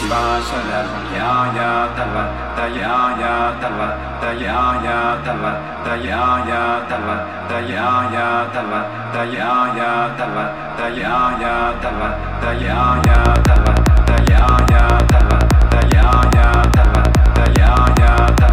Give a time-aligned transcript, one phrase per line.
[0.00, 2.14] शिवास्याया तव
[2.58, 3.32] तय आया
[3.62, 3.80] तव
[4.22, 4.96] तय आया
[5.26, 5.42] तव
[5.86, 7.08] तय आया तव
[7.48, 8.72] तय आया तव
[9.14, 10.32] तय आया तव
[10.78, 12.00] तय आया तव
[12.42, 13.66] तय आया तव
[14.08, 15.36] तय आया तव
[15.74, 16.94] तय आया तव
[17.36, 18.49] तया तव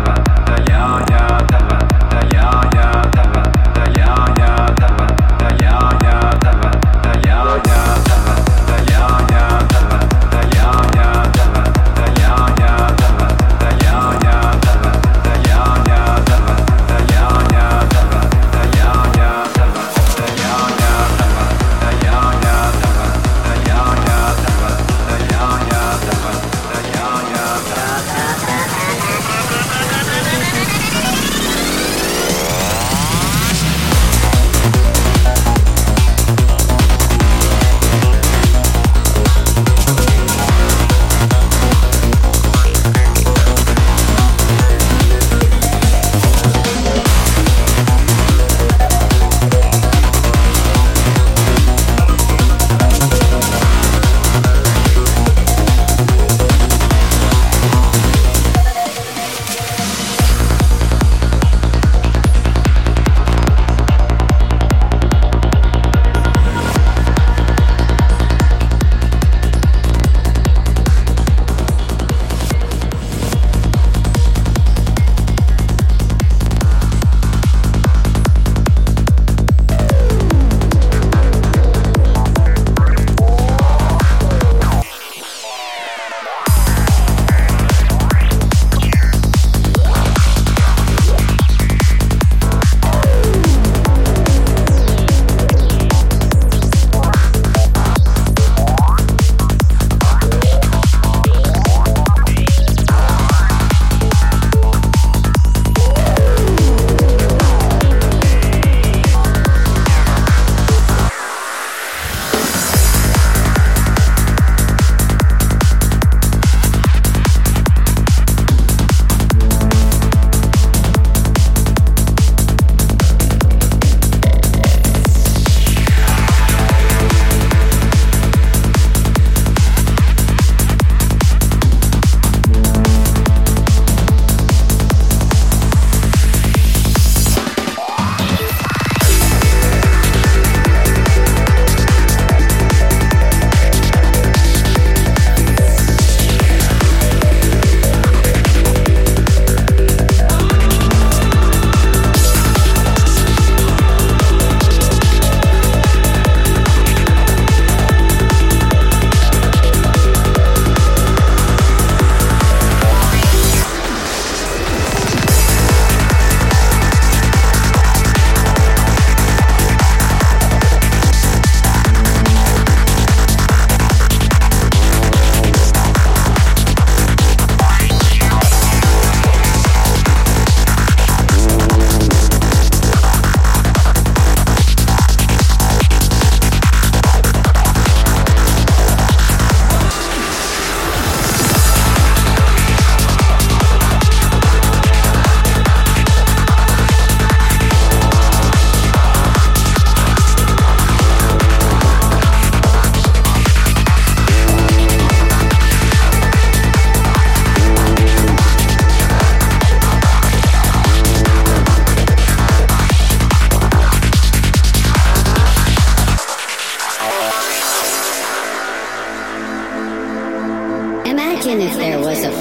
[221.37, 222.31] Imagine if there was a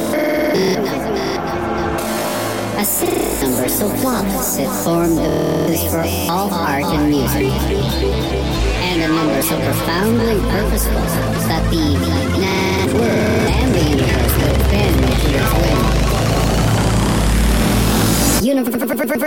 [2.78, 6.00] a sixth number so flawless it formed the for
[6.32, 7.52] all art and music,
[8.80, 10.94] and a number so profoundly purposeful
[11.44, 11.92] that the
[12.40, 15.52] natural world and the universe would bend to its
[18.40, 18.56] whim.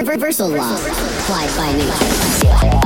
[0.09, 2.78] Universal law applied by nature.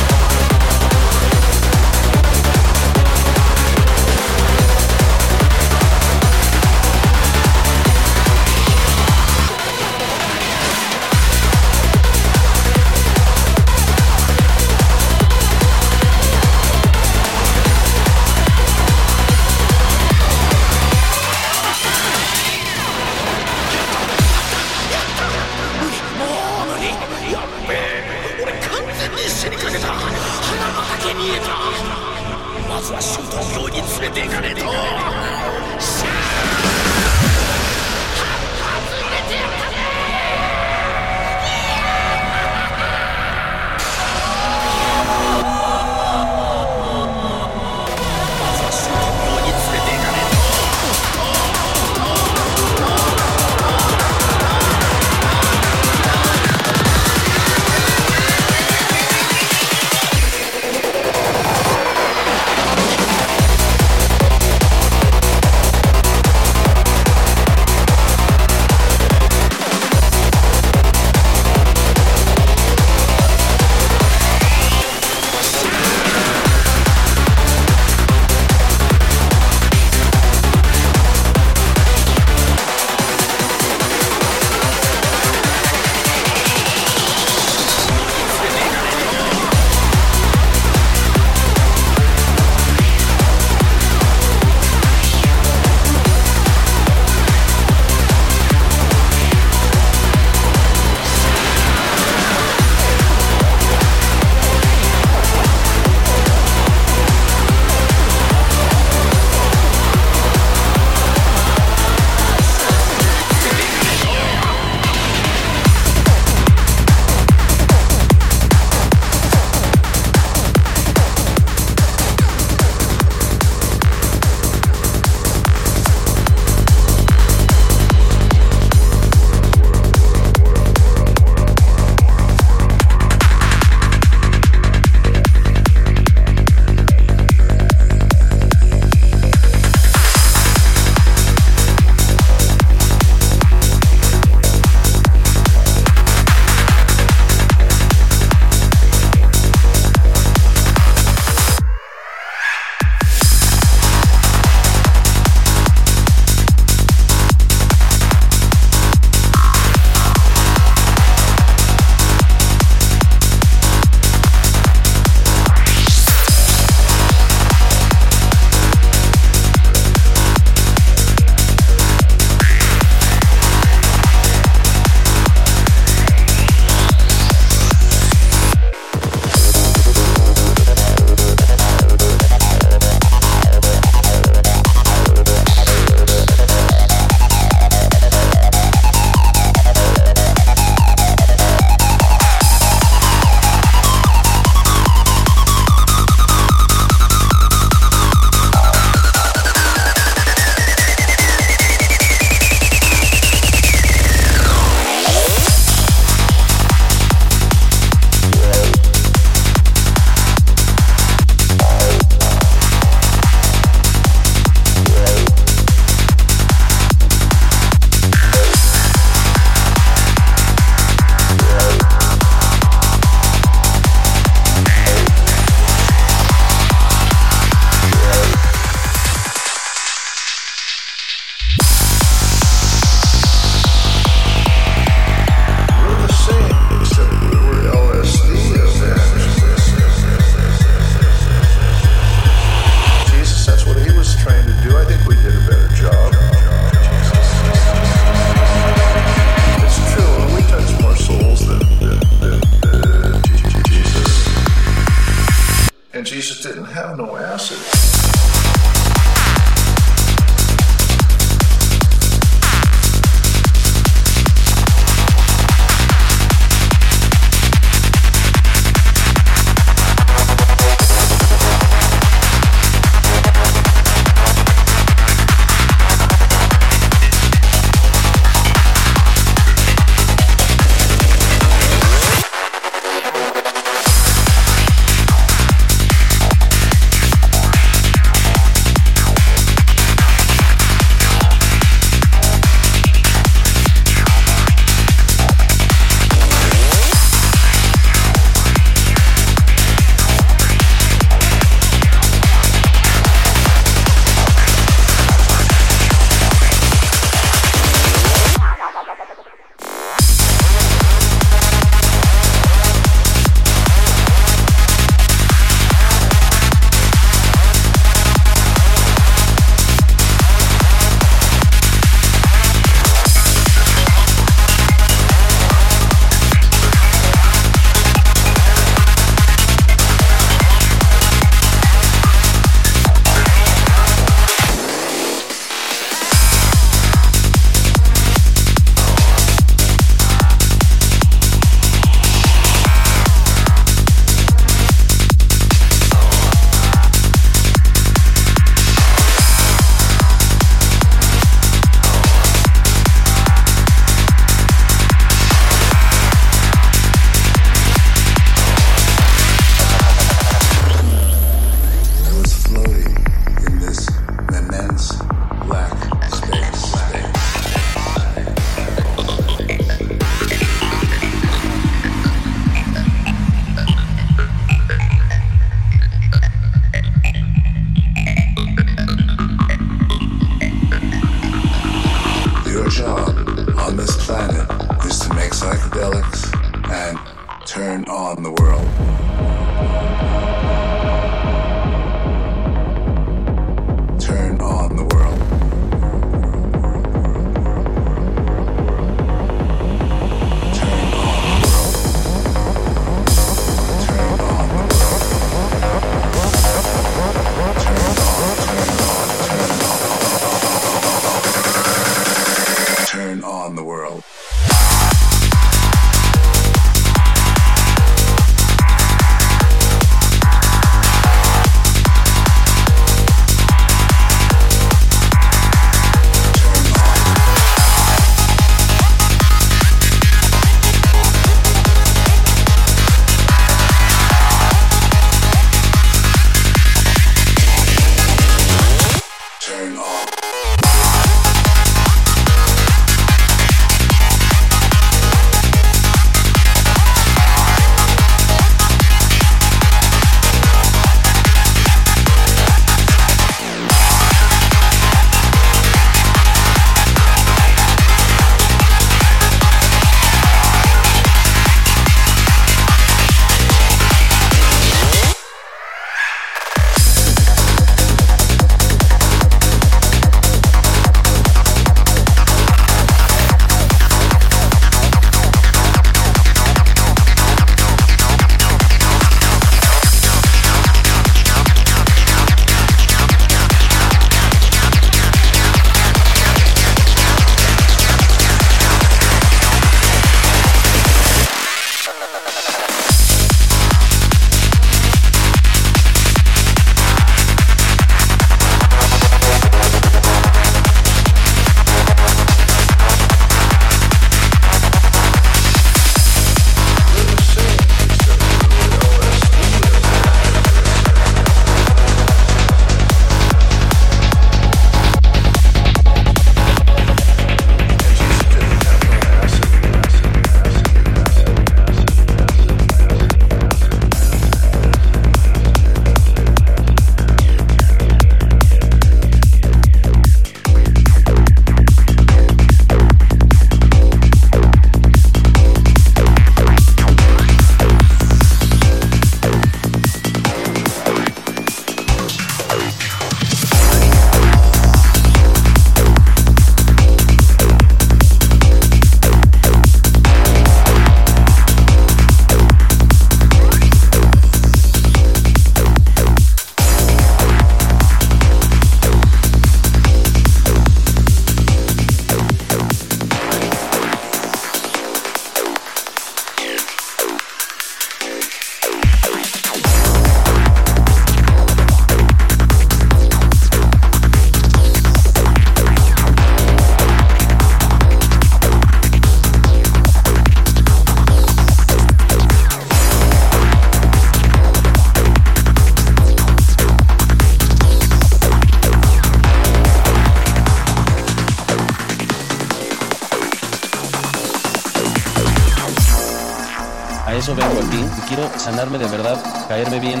[598.46, 599.18] Sanarme de verdad,
[599.48, 600.00] caerme bien,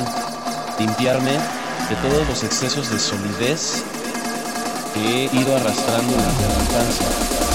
[0.78, 3.82] limpiarme de todos los excesos de solidez
[4.94, 7.45] que he ido arrastrando durante la infancia.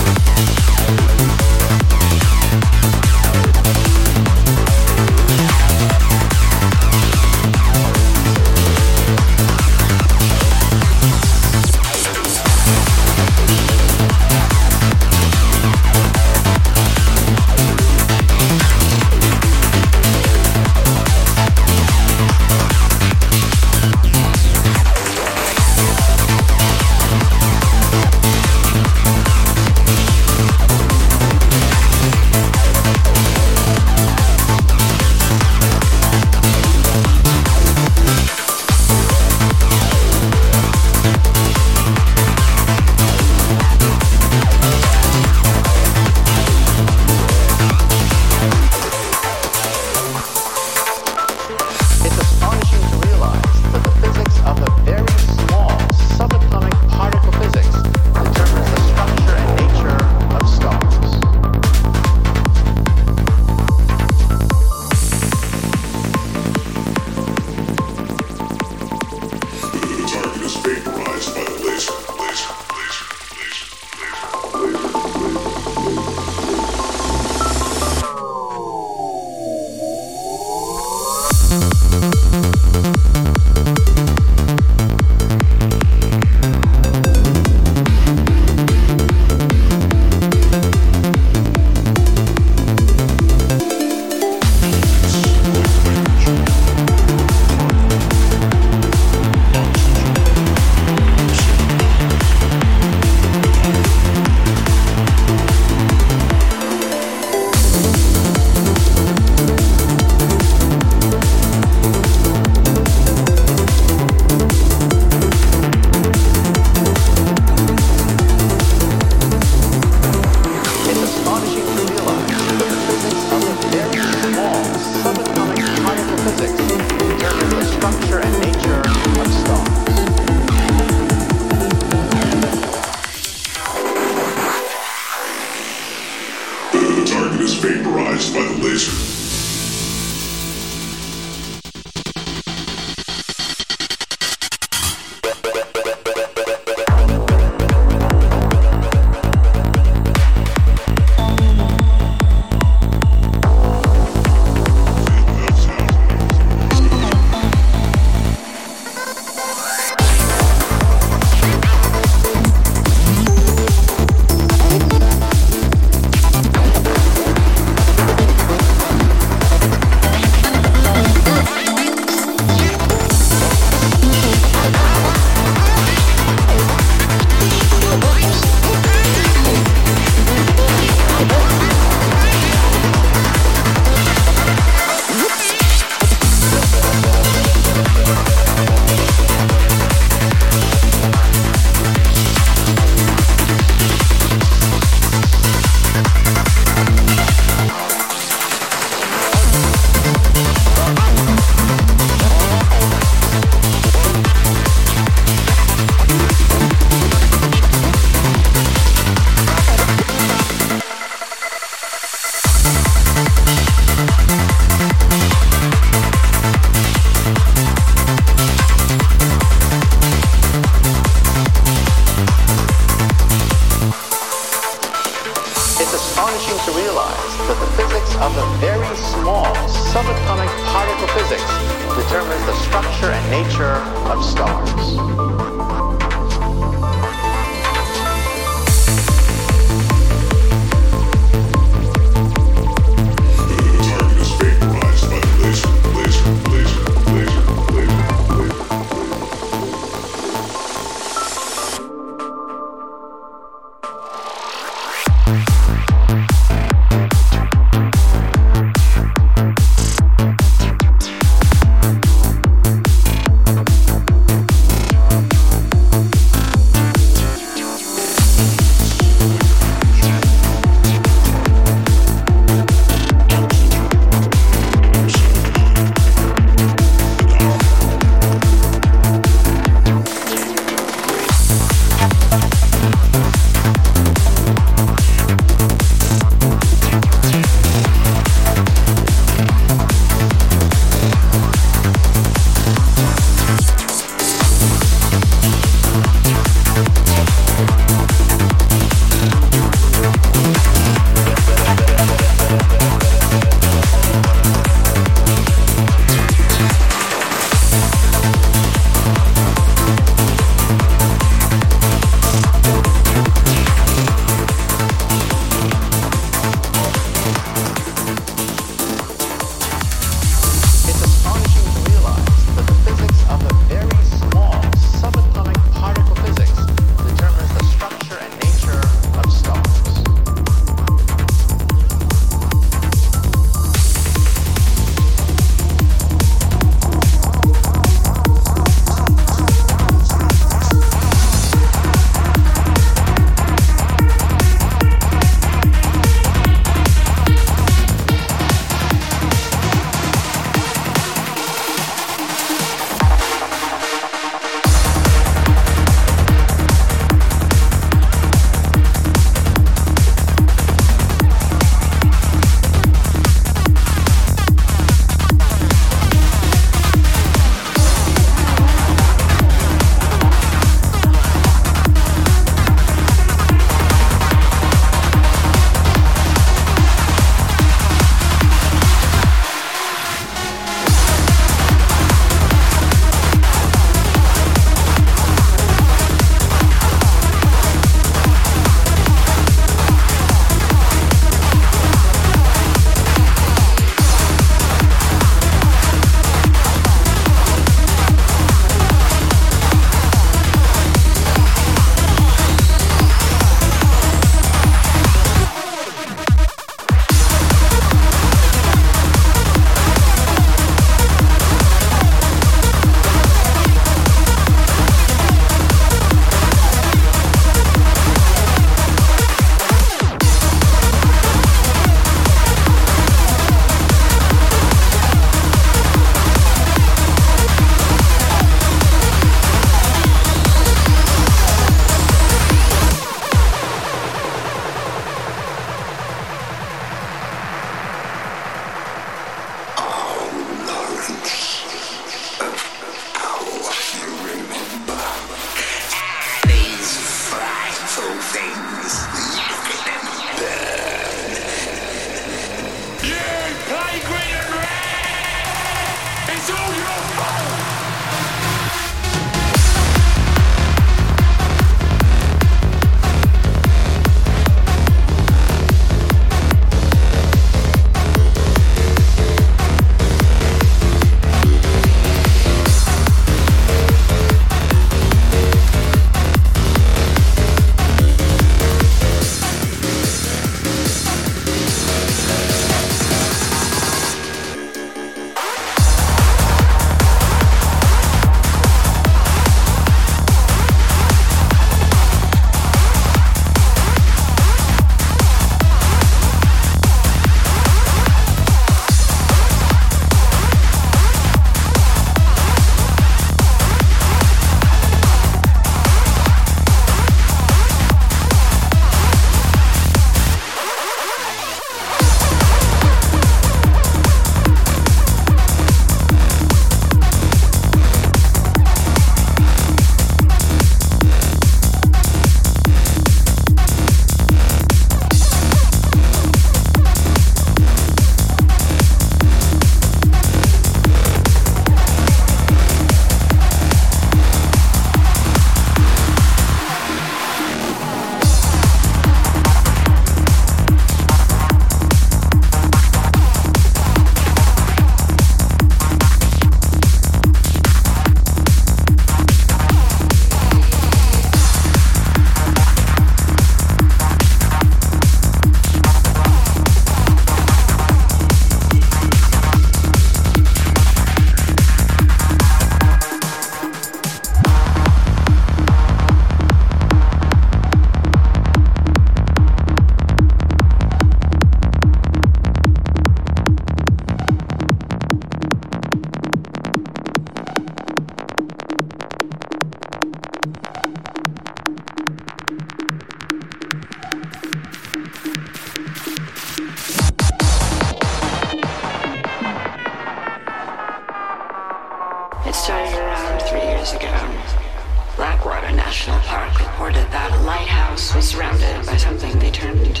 [596.80, 600.00] reported that a lighthouse was surrounded by something they termed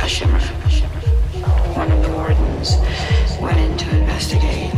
[0.00, 0.38] a shimmer.
[1.76, 2.78] One of the wardens
[3.38, 4.77] went in to investigate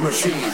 [0.00, 0.49] machine.